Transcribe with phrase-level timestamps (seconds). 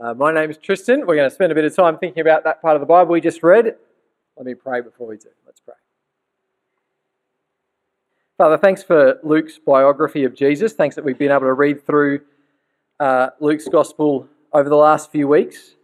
[0.00, 1.00] Uh, my name is Tristan.
[1.00, 3.12] We're going to spend a bit of time thinking about that part of the Bible
[3.12, 3.76] we just read.
[4.36, 5.28] Let me pray before we do.
[5.44, 5.74] Let's pray.
[8.38, 10.72] Father, thanks for Luke's biography of Jesus.
[10.72, 12.22] Thanks that we've been able to read through
[12.98, 15.74] uh, Luke's gospel over the last few weeks.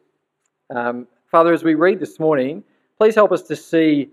[0.75, 2.65] Um, Father, as we read this morning,
[2.97, 4.09] please help us to see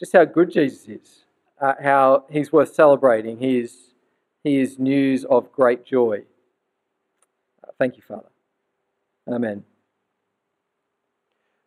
[0.00, 1.24] just how good Jesus is,
[1.60, 3.38] uh, how he's worth celebrating.
[3.38, 3.94] He is,
[4.42, 6.22] he is news of great joy.
[7.62, 8.33] Uh, thank you, Father.
[9.26, 9.64] Amen.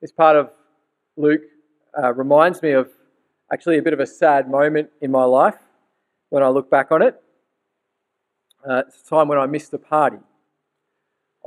[0.01, 0.51] This part of
[1.15, 1.41] Luke
[1.97, 2.89] uh, reminds me of
[3.51, 5.57] actually a bit of a sad moment in my life
[6.29, 7.19] when I look back on it.
[8.67, 10.17] Uh, it's a time when I missed a party.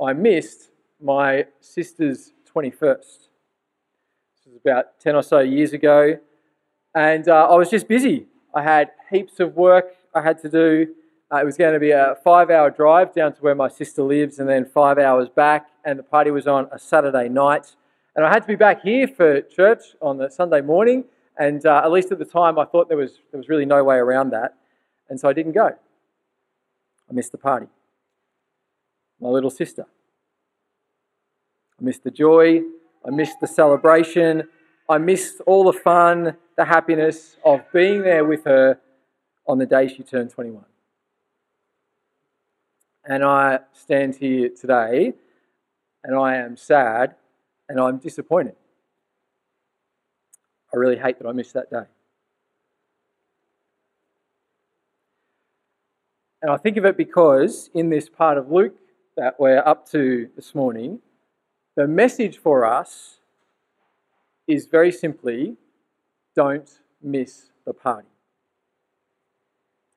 [0.01, 2.97] I missed my sister's 21st.
[2.97, 6.17] This was about 10 or so years ago.
[6.93, 8.25] And uh, I was just busy.
[8.53, 10.93] I had heaps of work I had to do.
[11.31, 14.03] Uh, it was going to be a five hour drive down to where my sister
[14.03, 15.69] lives and then five hours back.
[15.85, 17.75] And the party was on a Saturday night.
[18.15, 21.05] And I had to be back here for church on the Sunday morning.
[21.37, 23.81] And uh, at least at the time, I thought there was, there was really no
[23.83, 24.55] way around that.
[25.09, 25.67] And so I didn't go.
[25.67, 27.67] I missed the party.
[29.21, 29.85] My little sister.
[31.79, 32.61] I missed the joy.
[33.05, 34.49] I missed the celebration.
[34.89, 38.79] I missed all the fun, the happiness of being there with her
[39.47, 40.65] on the day she turned 21.
[43.03, 45.13] And I stand here today
[46.03, 47.15] and I am sad
[47.67, 48.55] and I'm disappointed.
[50.73, 51.83] I really hate that I missed that day.
[56.41, 58.75] And I think of it because in this part of Luke
[59.15, 60.99] that we're up to this morning,
[61.75, 63.19] the message for us
[64.47, 65.57] is very simply
[66.35, 66.69] don't
[67.01, 68.07] miss the party.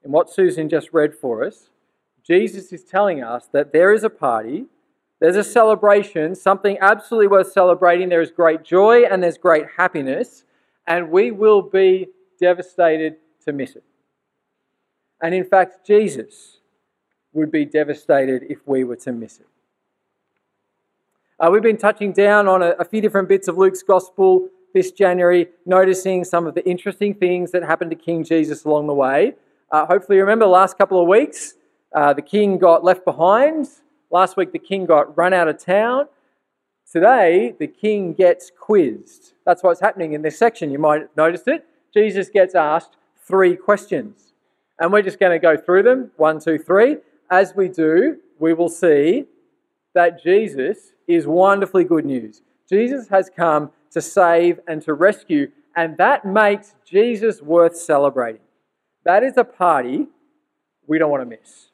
[0.03, 1.71] And what Susan just read for us,
[2.27, 4.67] Jesus is telling us that there is a party,
[5.21, 8.09] there's a celebration, something absolutely worth celebrating.
[8.09, 10.45] There is great joy and there's great happiness,
[10.87, 12.09] and we will be
[12.41, 13.85] devastated to miss it.
[15.23, 16.59] And in fact, Jesus
[17.33, 19.47] would be devastated if we were to miss it.
[21.39, 24.93] Uh, we've been touching down on a, a, few different bits of Luke's gospel this
[24.93, 29.35] January, noticing some of the interesting things that happened to King Jesus along the way.
[29.71, 31.55] Uh, hopefully, you remember the last couple of weeks,
[31.95, 33.69] uh, the king got left behind.
[34.11, 36.07] Last week, the king got run out of town.
[36.91, 39.33] Today, the king gets quizzed.
[39.47, 40.71] That's what's happening in this section.
[40.71, 41.67] You might have noticed it.
[41.93, 42.97] Jesus gets asked
[43.27, 44.33] three questions.
[44.79, 46.99] And we're just going to go through them one, two, three.
[47.31, 49.25] As we do, we will see
[49.95, 52.43] that Jesus is wonderfully good news.
[52.69, 58.41] Jesus has come to save and to rescue, and that makes Jesus worth celebrating.
[59.05, 60.09] That is a party
[60.87, 61.71] we don't want to miss.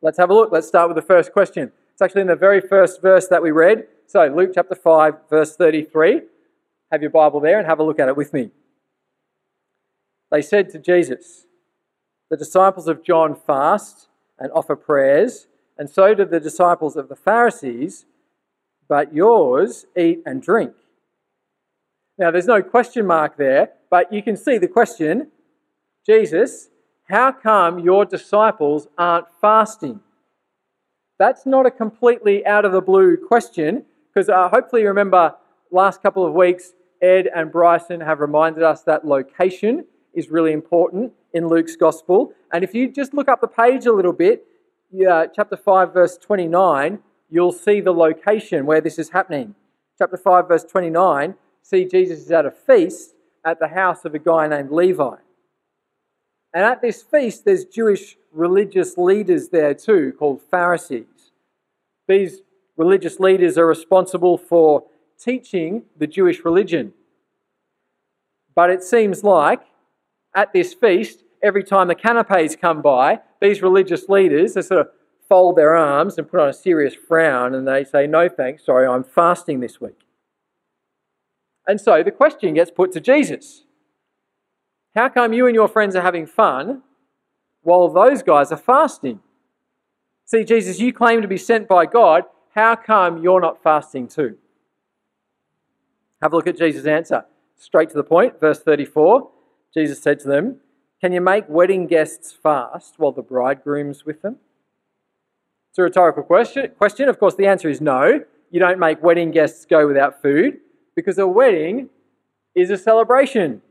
[0.00, 0.52] Let's have a look.
[0.52, 1.72] Let's start with the first question.
[1.92, 3.88] It's actually in the very first verse that we read.
[4.06, 6.22] So, Luke chapter 5, verse 33.
[6.92, 8.50] Have your Bible there and have a look at it with me.
[10.30, 11.46] They said to Jesus,
[12.30, 14.08] The disciples of John fast
[14.38, 18.06] and offer prayers, and so do the disciples of the Pharisees,
[18.88, 20.74] but yours eat and drink.
[22.16, 25.28] Now, there's no question mark there, but you can see the question
[26.06, 26.68] Jesus,
[27.08, 30.00] how come your disciples aren't fasting?
[31.18, 35.34] That's not a completely out of the blue question, because uh, hopefully you remember
[35.70, 41.12] last couple of weeks, Ed and Bryson have reminded us that location is really important
[41.32, 42.32] in Luke's gospel.
[42.52, 44.44] And if you just look up the page a little bit,
[45.34, 46.98] chapter 5, verse 29,
[47.30, 49.54] you'll see the location where this is happening.
[49.98, 53.14] Chapter 5, verse 29, see Jesus is at a feast
[53.44, 55.16] at the house of a guy named Levi.
[56.54, 61.32] And at this feast, there's Jewish religious leaders there too, called Pharisees.
[62.06, 62.40] These
[62.76, 64.84] religious leaders are responsible for
[65.18, 66.92] teaching the Jewish religion.
[68.54, 69.60] But it seems like
[70.34, 74.88] at this feast, every time the canapes come by, these religious leaders they sort of
[75.28, 78.86] fold their arms and put on a serious frown and they say, No thanks, sorry,
[78.86, 80.00] I'm fasting this week.
[81.66, 83.64] And so the question gets put to Jesus
[84.98, 86.82] How come you and your friends are having fun
[87.62, 89.20] while those guys are fasting?
[90.24, 92.24] See, Jesus, you claim to be sent by God.
[92.56, 94.36] How come you're not fasting too?
[96.20, 97.26] Have a look at Jesus' answer.
[97.56, 99.30] Straight to the point, verse 34.
[99.72, 100.56] Jesus said to them,
[101.00, 104.38] Can you make wedding guests fast while the bridegroom's with them?
[105.70, 106.72] It's a rhetorical question.
[106.76, 107.08] question.
[107.08, 108.24] Of course, the answer is no.
[108.50, 110.58] You don't make wedding guests go without food
[110.96, 111.88] because a wedding
[112.56, 113.62] is a celebration.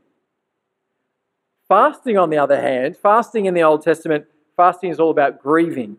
[1.68, 4.24] Fasting, on the other hand, fasting in the Old Testament,
[4.56, 5.98] fasting is all about grieving.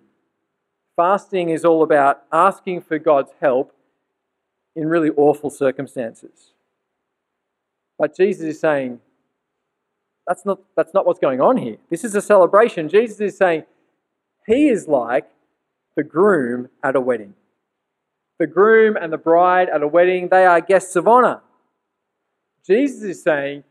[0.95, 3.73] Fasting is all about asking for God's help
[4.75, 6.53] in really awful circumstances.
[7.99, 8.99] But Jesus is saying,
[10.29, 11.77] that's not, that's not what's going on here.
[11.89, 12.87] This is a celebration.
[12.87, 13.63] Jesus is saying,
[14.45, 15.29] He is like
[15.95, 17.33] the groom at a wedding.
[18.37, 21.41] The groom and the bride at a wedding, they are guests of honor.
[22.65, 23.63] Jesus is saying,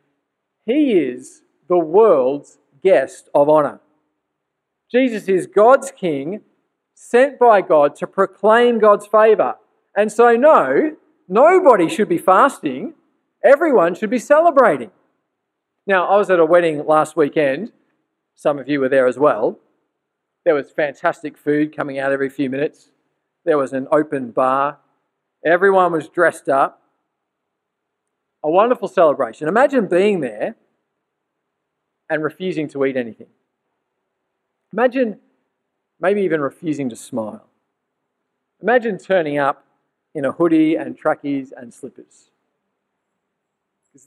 [0.66, 3.80] He is the world's guest of honor.
[4.90, 6.40] Jesus is God's king,
[6.94, 9.56] sent by God to proclaim God's favor.
[9.96, 10.96] And so, no,
[11.28, 12.94] nobody should be fasting
[13.44, 14.90] Everyone should be celebrating.
[15.86, 17.72] Now, I was at a wedding last weekend.
[18.34, 19.58] Some of you were there as well.
[20.44, 22.90] There was fantastic food coming out every few minutes.
[23.44, 24.78] There was an open bar.
[25.44, 26.82] Everyone was dressed up.
[28.44, 29.48] A wonderful celebration.
[29.48, 30.56] Imagine being there
[32.10, 33.28] and refusing to eat anything.
[34.72, 35.18] Imagine
[36.00, 37.46] maybe even refusing to smile.
[38.62, 39.64] Imagine turning up
[40.14, 42.30] in a hoodie and trackies and slippers.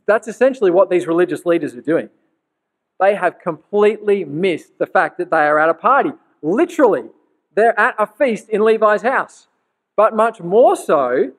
[0.06, 2.10] That's essentially what these religious leaders are doing.
[3.00, 6.12] They have completely missed the fact that they are at a party.
[6.42, 7.10] Literally,
[7.56, 9.48] they're at a feast in Levi's house.
[9.96, 11.32] But much more so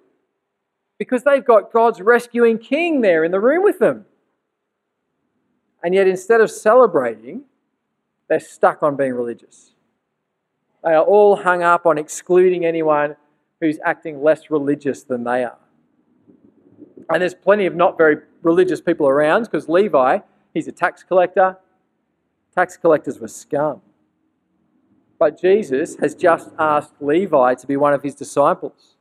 [0.98, 4.06] because they've got God's rescuing king there in the room with them.
[5.82, 7.42] And yet, instead of celebrating,
[8.28, 9.72] they're stuck on being religious.
[10.84, 13.16] They are all hung up on excluding anyone
[13.60, 15.58] who's acting less religious than they are.
[17.10, 20.18] And there's plenty of not very religious people around because Levi,
[20.54, 21.58] he's a tax collector.
[22.54, 23.80] Tax collectors were scum.
[25.18, 28.96] But Jesus has just asked Levi to be one of his disciples.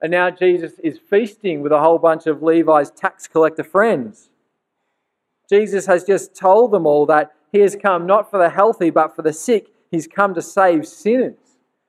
[0.00, 4.29] And now Jesus is feasting with a whole bunch of Levi's tax collector friends.
[5.50, 9.16] Jesus has just told them all that he has come not for the healthy, but
[9.16, 9.68] for the sick.
[9.90, 11.34] He's come to save sinners.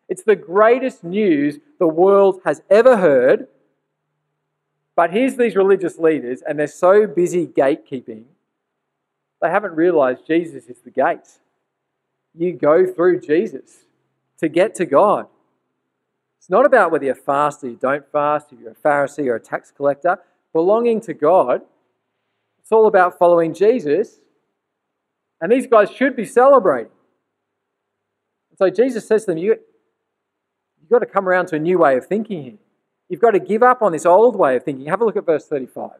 [0.09, 3.47] It's the greatest news the world has ever heard
[4.95, 8.25] but here's these religious leaders, and they're so busy gatekeeping,
[9.41, 11.39] they haven't realized Jesus is the gate.
[12.37, 13.85] You go through Jesus
[14.37, 15.27] to get to God.
[16.37, 19.35] It's not about whether you fast or you don't fast, if you're a Pharisee or
[19.35, 20.19] a tax collector.
[20.53, 21.61] Belonging to God,
[22.71, 24.21] it's all about following Jesus.
[25.41, 26.93] And these guys should be celebrating.
[28.49, 29.57] And so Jesus says to them, you,
[30.79, 32.57] You've got to come around to a new way of thinking here.
[33.09, 34.85] You've got to give up on this old way of thinking.
[34.85, 35.91] Have a look at verse 35.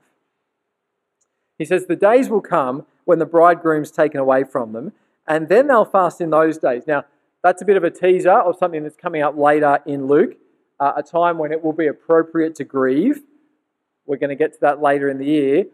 [1.57, 4.94] He says, The days will come when the bridegroom's taken away from them,
[5.27, 6.83] and then they'll fast in those days.
[6.88, 7.03] Now,
[7.44, 10.38] that's a bit of a teaser of something that's coming up later in Luke,
[10.79, 13.24] uh, a time when it will be appropriate to grieve.
[14.06, 15.65] We're going to get to that later in the year,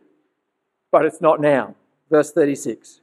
[0.92, 1.76] but it's not now.
[2.10, 3.02] Verse 36.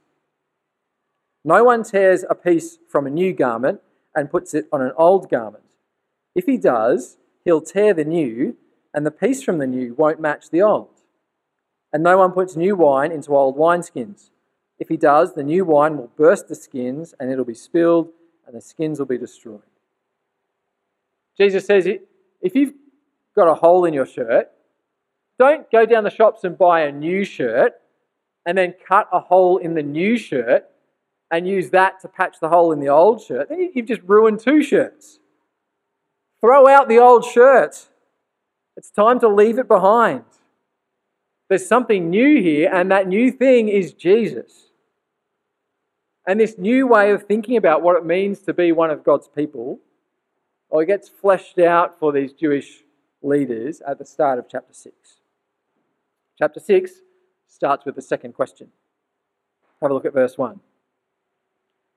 [1.43, 3.81] No one tears a piece from a new garment
[4.15, 5.63] and puts it on an old garment.
[6.33, 8.57] If he does, he'll tear the new,
[8.93, 10.89] and the piece from the new won't match the old.
[11.93, 14.31] And no one puts new wine into old wineskins.
[14.79, 18.09] If he does, the new wine will burst the skins, and it'll be spilled,
[18.47, 19.61] and the skins will be destroyed.
[21.37, 21.87] Jesus says,
[22.41, 22.73] if you've
[23.35, 24.51] got a hole in your shirt,
[25.37, 27.73] don't go down the shops and buy a new shirt
[28.45, 30.65] and then cut a hole in the new shirt
[31.31, 33.49] and use that to patch the hole in the old shirt.
[33.49, 35.19] Then you've just ruined two shirts.
[36.39, 37.87] Throw out the old shirt.
[38.77, 40.23] It's time to leave it behind.
[41.49, 44.71] There's something new here, and that new thing is Jesus.
[46.27, 49.27] And this new way of thinking about what it means to be one of God's
[49.27, 49.79] people,
[50.69, 52.83] well, it gets fleshed out for these Jewish
[53.21, 55.14] leaders at the start of chapter 6.
[56.37, 56.91] Chapter 6
[57.47, 58.67] starts with the second question.
[59.81, 60.59] Have a look at verse 1.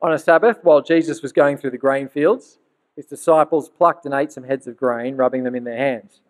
[0.00, 2.58] On a Sabbath, while Jesus was going through the grain fields,
[2.94, 6.20] his disciples plucked and ate some heads of grain, rubbing them in their hands.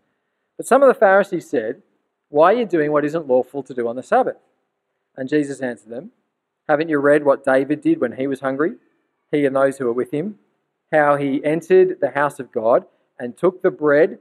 [0.56, 1.82] But some of the Pharisees said,
[2.30, 4.38] Why are you doing what isn't lawful to do on the Sabbath?
[5.16, 6.12] And Jesus answered them,
[6.66, 8.76] Haven't you read what David did when he was hungry,
[9.30, 10.38] he and those who were with him?
[10.92, 12.86] How he entered the house of God
[13.18, 14.18] and took the bread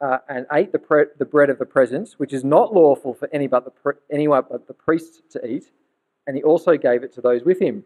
[0.00, 3.28] uh, and ate the, pre- the bread of the presence, which is not lawful for
[3.32, 5.70] any but the pre- anyone but the priests to eat,
[6.26, 7.84] and he also gave it to those with him.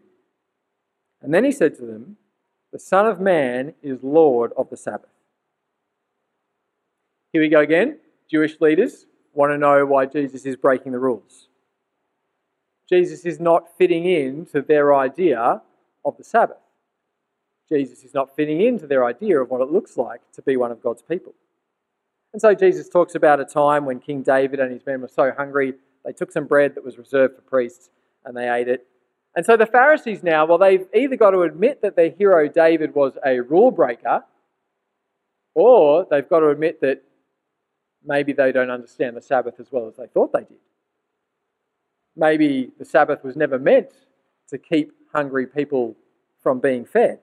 [1.21, 2.17] And then he said to them,
[2.71, 5.09] the Son of Man is Lord of the Sabbath.
[7.33, 7.99] Here we go again.
[8.29, 11.47] Jewish leaders want to know why Jesus is breaking the rules.
[12.89, 15.61] Jesus is not fitting in to their idea
[16.03, 16.57] of the Sabbath.
[17.69, 20.71] Jesus is not fitting into their idea of what it looks like to be one
[20.71, 21.33] of God's people.
[22.33, 25.31] And so Jesus talks about a time when King David and his men were so
[25.37, 25.73] hungry,
[26.05, 27.89] they took some bread that was reserved for priests
[28.25, 28.87] and they ate it.
[29.35, 32.93] And so the Pharisees now, well, they've either got to admit that their hero David
[32.93, 34.23] was a rule breaker,
[35.53, 37.03] Or they've got to admit that
[38.05, 40.59] maybe they don't understand the Sabbath as well as they thought they did.
[42.15, 43.91] Maybe the Sabbath was never meant
[44.49, 45.95] to keep hungry people
[46.41, 47.19] from being fed.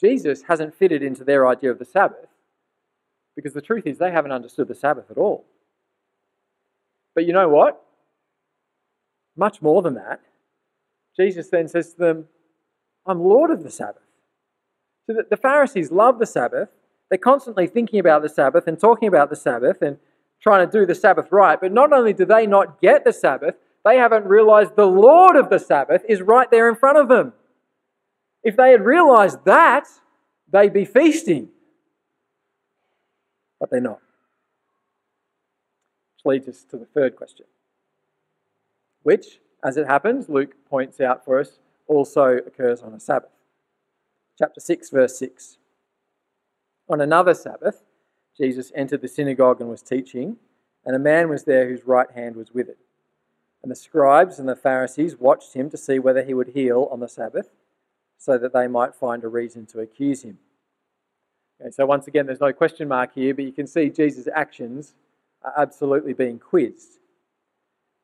[0.00, 2.28] Jesus hasn't fitted into their idea of the Sabbath
[3.36, 5.44] because the truth is they haven't understood the Sabbath at all.
[7.14, 7.82] But you know what?
[9.36, 10.20] Much more than that.
[11.16, 12.24] Jesus then says to them,
[13.06, 14.02] I'm Lord of the Sabbath.
[15.06, 16.68] So that the Pharisees love the Sabbath.
[17.08, 19.98] They're constantly thinking about the Sabbath and talking about the Sabbath and
[20.42, 21.60] trying to do the Sabbath right.
[21.60, 25.50] But not only do they not get the Sabbath, they haven't realized the Lord of
[25.50, 27.34] the Sabbath is right there in front of them.
[28.42, 29.86] If they had realized that,
[30.50, 31.48] they'd be feasting.
[33.64, 34.02] But they're not.
[36.12, 37.46] Which leads us to the third question,
[39.04, 43.30] which, as it happens, Luke points out for us, also occurs on a Sabbath.
[44.38, 45.56] Chapter 6, verse 6.
[46.90, 47.84] On another Sabbath,
[48.36, 50.36] Jesus entered the synagogue and was teaching,
[50.84, 52.76] and a man was there whose right hand was withered.
[53.62, 57.00] And the scribes and the Pharisees watched him to see whether he would heal on
[57.00, 57.48] the Sabbath,
[58.18, 60.36] so that they might find a reason to accuse him.
[61.60, 64.94] Okay, so, once again, there's no question mark here, but you can see Jesus' actions
[65.42, 66.98] are absolutely being quizzed.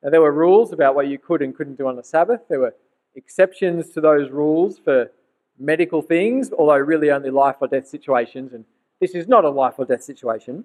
[0.03, 2.43] Now, there were rules about what you could and couldn't do on the Sabbath.
[2.49, 2.75] There were
[3.15, 5.11] exceptions to those rules for
[5.59, 8.53] medical things, although really only life or death situations.
[8.53, 8.65] And
[9.01, 10.65] this is not a life or death situation.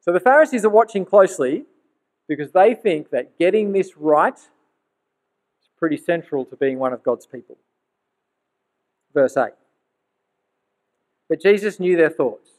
[0.00, 1.64] So the Pharisees are watching closely
[2.28, 7.26] because they think that getting this right is pretty central to being one of God's
[7.26, 7.58] people.
[9.12, 9.50] Verse 8.
[11.30, 12.50] But Jesus knew their thoughts,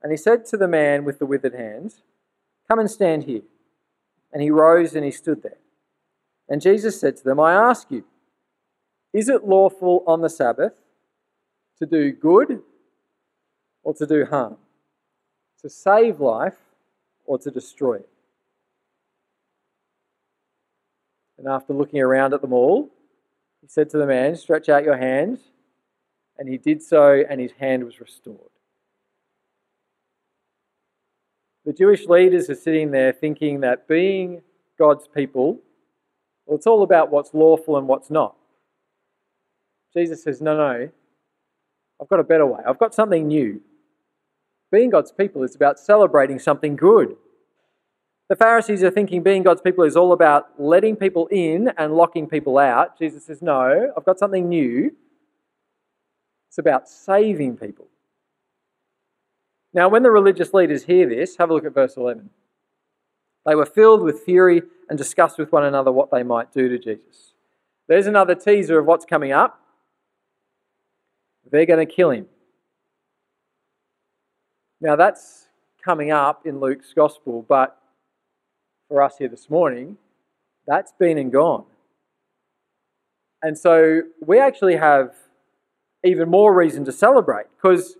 [0.00, 2.00] and he said to the man with the withered hands,
[2.68, 3.42] Come and stand here.
[4.32, 5.58] And he rose and he stood there.
[6.48, 8.04] And Jesus said to them, I ask you,
[9.12, 10.74] is it lawful on the Sabbath
[11.78, 12.62] to do good
[13.82, 14.58] or to do harm?
[15.62, 16.58] To save life
[17.26, 18.08] or to destroy it?
[21.36, 22.90] And after looking around at them all,
[23.60, 25.40] he said to the man, Stretch out your hand.
[26.38, 28.50] And he did so, and his hand was restored.
[31.64, 34.42] The Jewish leaders are sitting there thinking that being
[34.78, 35.60] God's people,
[36.46, 38.36] well, it's all about what's lawful and what's not.
[39.92, 40.88] Jesus says, No, no,
[42.00, 42.60] I've got a better way.
[42.66, 43.60] I've got something new.
[44.70, 47.16] Being God's people is about celebrating something good.
[48.28, 52.28] The Pharisees are thinking being God's people is all about letting people in and locking
[52.28, 52.98] people out.
[52.98, 54.92] Jesus says, No, I've got something new.
[56.48, 57.88] It's about saving people.
[59.74, 62.30] Now, when the religious leaders hear this, have a look at verse 11.
[63.46, 66.78] They were filled with fury and discussed with one another what they might do to
[66.78, 67.34] Jesus.
[67.86, 69.60] There's another teaser of what's coming up.
[71.50, 72.26] They're going to kill him.
[74.80, 75.46] Now, that's
[75.82, 77.78] coming up in Luke's gospel, but
[78.88, 79.96] for us here this morning,
[80.66, 81.64] that's been and gone.
[83.42, 85.14] And so we actually have
[86.04, 87.96] even more reason to celebrate because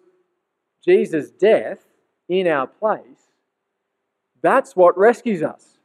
[0.85, 1.85] Jesus' death
[2.29, 3.33] in our place,
[4.43, 5.79] that's what rescues us.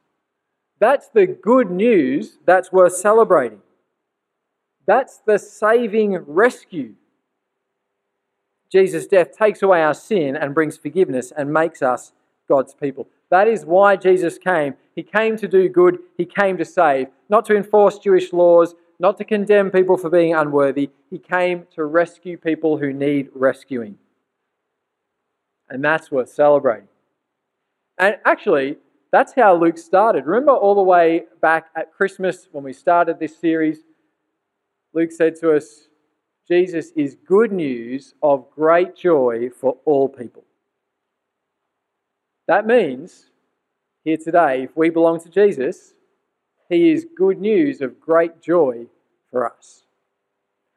[0.78, 3.60] That's the good news that's worth celebrating.
[4.86, 6.94] That's the saving rescue
[8.74, 12.10] Jesus' death takes away our sin and brings forgiveness and makes us
[12.48, 13.06] God's people.
[13.30, 14.74] That is why Jesus came.
[14.96, 19.16] He came to do good, He came to save, not to enforce Jewish laws, not
[19.18, 20.90] to condemn people for being unworthy.
[21.10, 23.98] He came to rescue people who need rescuing.
[25.68, 26.88] And that's worth celebrating.
[27.98, 28.76] And actually,
[29.12, 30.26] that's how Luke started.
[30.26, 33.78] Remember all the way back at Christmas when we started this series?
[34.92, 35.88] Luke said to us,
[36.46, 40.44] Jesus is good news of great joy for all people.
[42.46, 43.30] That means,
[44.04, 45.94] here today, if we belong to Jesus,
[46.68, 48.86] he is good news of great joy
[49.30, 49.84] for us.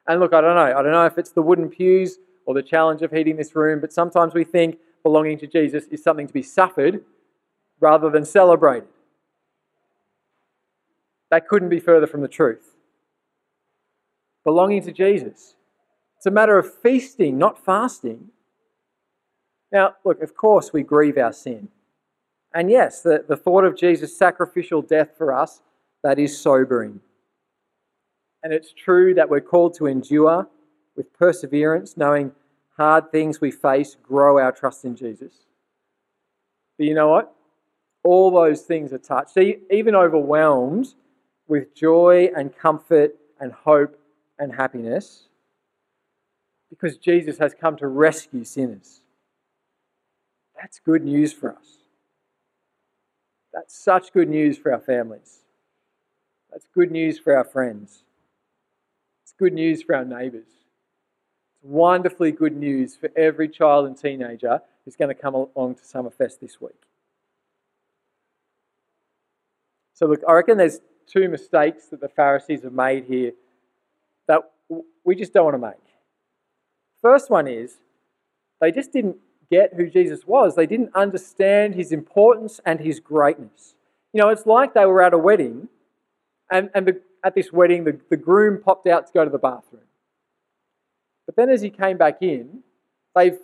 [0.07, 0.77] And look, I don't know.
[0.77, 3.81] I don't know if it's the wooden pews or the challenge of heating this room,
[3.81, 7.03] but sometimes we think belonging to Jesus is something to be suffered
[7.79, 8.87] rather than celebrated.
[11.29, 12.75] That couldn't be further from the truth.
[14.43, 15.55] Belonging to Jesus
[16.17, 18.29] it's a matter of feasting, not fasting.
[19.71, 21.69] Now, look, of course, we grieve our sin.
[22.53, 25.61] And yes, the, the thought of Jesus' sacrificial death for us,
[26.03, 26.99] that is sobering.
[28.43, 30.47] And it's true that we're called to endure
[30.95, 32.31] with perseverance, knowing
[32.77, 35.33] hard things we face grow our trust in Jesus.
[36.77, 37.33] But you know what?
[38.03, 40.93] All those things are touched, even overwhelmed
[41.47, 43.99] with joy and comfort and hope
[44.39, 45.27] and happiness
[46.69, 49.01] because Jesus has come to rescue sinners.
[50.55, 51.77] That's good news for us.
[53.53, 55.39] That's such good news for our families.
[56.51, 58.03] That's good news for our friends.
[59.23, 60.47] It's good news for our neighbours.
[60.47, 65.81] It's wonderfully good news for every child and teenager who's going to come along to
[65.81, 66.81] Summerfest this week.
[69.93, 73.31] So, look, I reckon there's two mistakes that the Pharisees have made here
[74.27, 74.41] that
[75.03, 75.87] we just don't want to make.
[77.01, 77.77] First one is
[78.59, 79.17] they just didn't
[79.49, 83.75] get who Jesus was, they didn't understand his importance and his greatness.
[84.13, 85.69] You know, it's like they were at a wedding,
[86.51, 89.37] and, and the, at this wedding, the, the groom popped out to go to the
[89.37, 89.83] bathroom.
[91.25, 92.63] But then as he came back in,
[93.15, 93.37] they've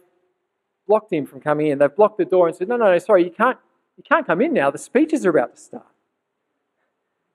[0.88, 1.80] blocked him from coming in.
[1.80, 3.58] They've blocked the door and said, No, no, no, sorry, you can't,
[3.98, 4.72] you can't come in now.
[4.72, 5.86] The speeches are about to start.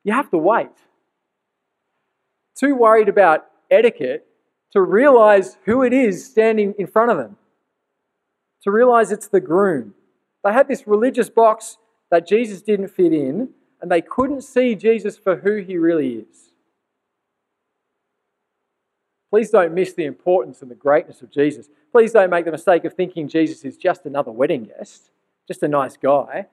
[0.04, 0.70] You have to wait.
[2.58, 4.26] Too worried about etiquette
[4.72, 7.36] to realize who it is standing in front of them,
[8.62, 9.94] to realize it's the groom.
[10.44, 11.78] They had this religious box
[12.10, 16.52] that Jesus didn't fit in, and they couldn't see Jesus for who he really is.
[19.30, 21.68] Please don't miss the importance and the greatness of Jesus.
[21.92, 25.10] Please don't make the mistake of thinking Jesus is just another wedding guest,
[25.46, 26.46] just a nice guy.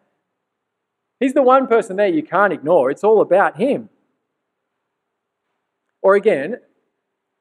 [1.20, 2.91] He's the one person there you can't ignore.
[2.91, 3.89] It's all about him.
[6.01, 6.58] Or again,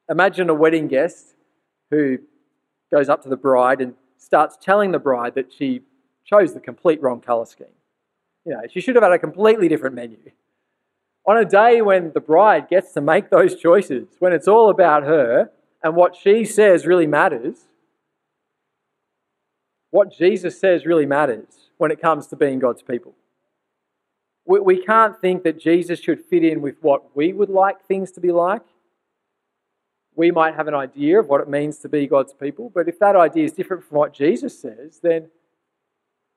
[0.08, 1.34] imagine a wedding guest
[1.90, 2.18] who
[2.90, 5.82] goes up to the bride and starts telling the bride that she
[6.24, 7.66] chose the complete wrong colour scheme.
[8.44, 10.18] You know, she should have had a completely different menu.
[11.26, 15.04] On a day when the bride gets to make those choices, when it's all about
[15.04, 15.50] her
[15.82, 17.64] and what she says really matters,
[19.90, 23.14] what Jesus says really matters when it comes to being God's people.
[24.44, 28.12] We we can't think that Jesus should fit in with what we would like things
[28.12, 28.62] to be like.
[30.14, 32.98] We might have an idea of what it means to be God's people, but if
[32.98, 35.30] that idea is different from what Jesus says, then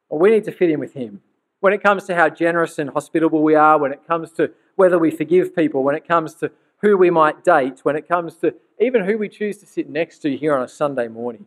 [0.10, 1.22] well, we need to fit in with Him.
[1.60, 5.00] When it comes to how generous and hospitable we are, when it comes to whether
[5.00, 6.52] we forgive people, when it comes to
[6.82, 10.20] who we might date, when it comes to even who we choose to sit next
[10.20, 11.46] to here on a Sunday morning.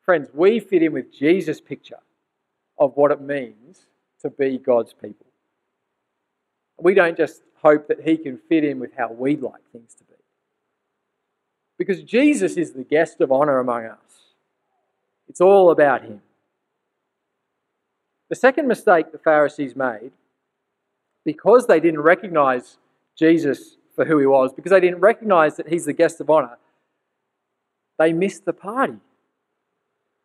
[0.00, 1.98] Friends, we fit in with Jesus' picture
[2.78, 3.86] of what it means
[4.20, 5.26] to be God's people.
[6.78, 10.04] We don't just hope that He can fit in with how we'd like things to
[10.04, 10.14] be.
[11.78, 13.98] Because Jesus is the guest of honour among us,
[15.28, 16.22] it's all about Him.
[18.30, 20.12] The second mistake the Pharisees made,
[21.24, 22.78] because they didn't recognize
[23.16, 26.58] Jesus for who he was, because they didn't recognize that he's the guest of honor,
[27.98, 28.98] they missed the party.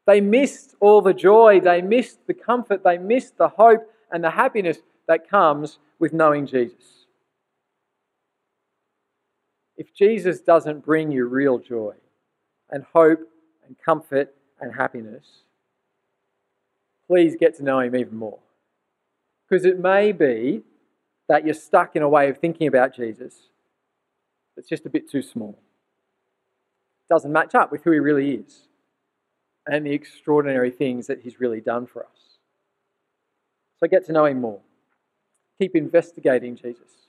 [0.08, 4.32] They missed all the joy, they missed the comfort, they missed the hope and the
[4.32, 7.06] happiness that comes with knowing Jesus.
[9.78, 11.94] If Jesus doesn't bring you real joy
[12.72, 13.20] and hope
[13.66, 15.26] and comfort and happiness,
[17.10, 18.40] please get to know him even more.
[19.50, 20.62] Because it may be
[21.28, 23.36] that you're stuck in a way of thinking about Jesus
[24.56, 25.58] that's just a bit too small.
[27.10, 28.68] Doesn't match up with who he really is
[29.70, 32.38] and the extraordinary things that He's really done for us.
[33.80, 34.60] So get to know Him more.
[35.60, 37.08] Keep investigating Jesus.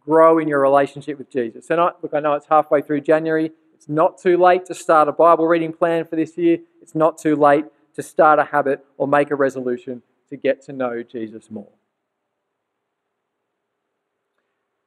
[0.00, 1.68] Grow in your relationship with Jesus.
[1.70, 3.52] And I, look, I know it's halfway through January.
[3.74, 6.58] It's not too late to start a Bible reading plan for this year.
[6.80, 7.66] It's not too late
[7.98, 11.72] to start a habit or make a resolution to get to know Jesus more.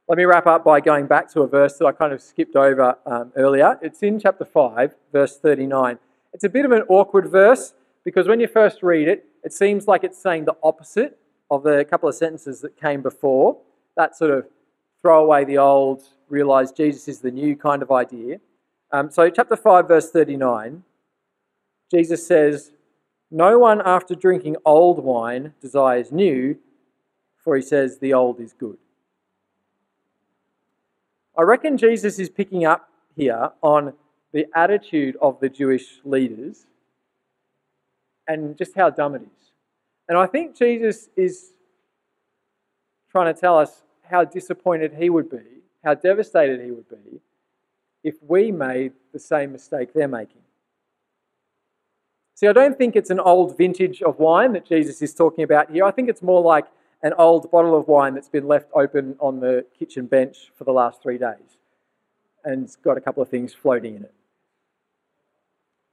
[0.08, 2.56] Let me wrap up by going back to a verse that I kind of skipped
[2.56, 3.78] over um, earlier.
[3.82, 6.00] It's in chapter 5, verse 39.
[6.32, 7.74] It's a bit of an awkward verse
[8.06, 11.20] because when you first read it, it seems like it's saying the opposite
[11.50, 13.58] of the couple of sentences that came before.
[13.98, 14.48] That sort of
[15.02, 18.40] throw away the old, realize Jesus is the new kind of idea.
[18.94, 20.84] Um, so, chapter 5, verse 39,
[21.94, 22.72] Jesus says,
[23.32, 26.58] No one after drinking old wine desires new,
[27.38, 28.78] for he says the old is good.
[31.38, 33.94] I reckon Jesus is picking up here on
[34.34, 36.66] the attitude of the Jewish leaders
[38.28, 39.52] and just how dumb it is.
[40.10, 41.54] And I think Jesus is
[43.10, 47.22] trying to tell us how disappointed he would be, how devastated he would be
[48.04, 50.42] if we made the same mistake they're making.
[52.42, 55.70] See, I don't think it's an old vintage of wine that Jesus is talking about
[55.70, 55.86] here.
[55.86, 56.66] I think it's more like
[57.04, 60.72] an old bottle of wine that's been left open on the kitchen bench for the
[60.72, 61.60] last three days
[62.44, 64.14] and it's got a couple of things floating in it.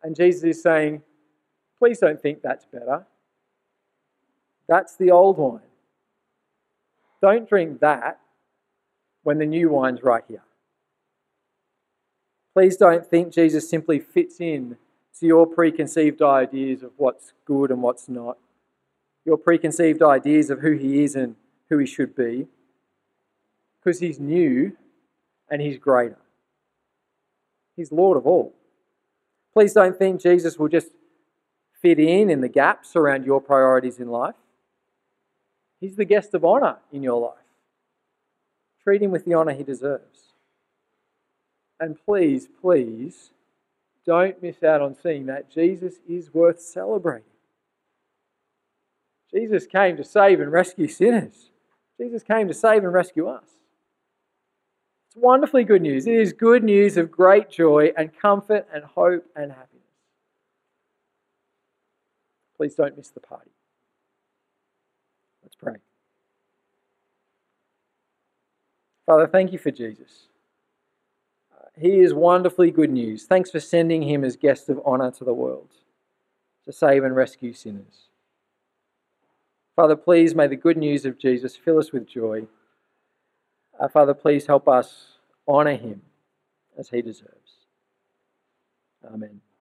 [0.03, 1.03] And Jesus is saying,
[1.79, 3.07] please don't think that's better.
[4.71, 5.61] That's the old wine.
[7.21, 8.21] Don't drink that
[9.23, 10.45] when the new wine's right here.
[12.55, 14.79] Please don't think Jesus simply fits in
[15.19, 18.39] to your preconceived ideas of what's good and what's not,
[19.25, 21.37] your preconceived ideas of who he is and
[21.69, 22.47] who he should be,
[23.79, 24.77] because he's new
[25.51, 26.19] and he's greater.
[27.77, 28.55] He's Lord of all.
[29.53, 30.89] Please don't think Jesus will just
[31.81, 34.35] fit in in the gaps around your priorities in life.
[35.81, 37.35] He's the guest of honor in your life.
[38.83, 40.33] Treat him with the honor he deserves.
[41.79, 43.31] And please, please,
[44.09, 47.29] don't miss out on seeing that Jesus is worth celebrating.
[49.31, 51.51] Jesus came to save and rescue sinners.
[52.01, 53.45] Jesus came to save and rescue us.
[55.09, 56.07] It's wonderfully good news.
[56.07, 59.85] It is good news of great joy and comfort and hope and happiness.
[62.57, 63.51] Please don't miss the party.
[65.43, 65.75] Let's pray.
[69.05, 70.29] Father, thank you for Jesus.
[71.81, 73.25] He is wonderfully good news.
[73.25, 75.71] Thanks for sending him as guest of honor to the world
[76.65, 78.09] to save and rescue sinners.
[79.77, 82.47] Father, please may the good news of Jesus fill us with joy.
[83.79, 86.03] Uh, Father, please help us honor him
[86.77, 87.67] as he deserves.
[89.05, 89.41] Amen.